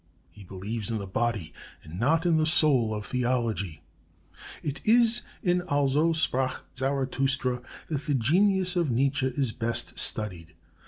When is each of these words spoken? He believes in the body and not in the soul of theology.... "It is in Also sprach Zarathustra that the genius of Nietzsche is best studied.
He 0.31 0.43
believes 0.43 0.89
in 0.89 0.97
the 0.97 1.05
body 1.05 1.53
and 1.83 1.99
not 1.99 2.25
in 2.25 2.37
the 2.37 2.45
soul 2.47 2.91
of 2.95 3.05
theology.... 3.05 3.83
"It 4.63 4.81
is 4.83 5.21
in 5.43 5.61
Also 5.61 6.11
sprach 6.13 6.61
Zarathustra 6.75 7.61
that 7.87 8.07
the 8.07 8.15
genius 8.15 8.75
of 8.75 8.89
Nietzsche 8.89 9.27
is 9.27 9.51
best 9.51 9.99
studied. 9.99 10.55